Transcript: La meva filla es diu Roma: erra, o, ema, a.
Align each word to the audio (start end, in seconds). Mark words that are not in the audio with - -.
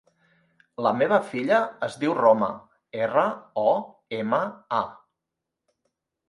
La 0.85 0.93
meva 1.01 1.17
filla 1.33 1.59
es 1.87 1.97
diu 2.03 2.15
Roma: 2.19 2.47
erra, 3.03 3.27
o, 3.65 3.75
ema, 4.21 4.41
a. 4.81 4.83